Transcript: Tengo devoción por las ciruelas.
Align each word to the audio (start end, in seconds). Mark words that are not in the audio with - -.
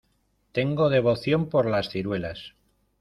Tengo 0.51 0.89
devoción 0.89 1.47
por 1.47 1.67
las 1.67 1.89
ciruelas. 1.89 2.55